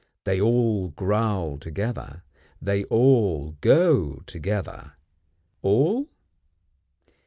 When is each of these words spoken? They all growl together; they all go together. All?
They 0.23 0.41
all 0.41 0.87
growl 0.87 1.59
together; 1.59 2.23
they 2.59 2.85
all 2.85 3.51
go 3.61 4.15
together. 4.25 4.93
All? 5.61 6.07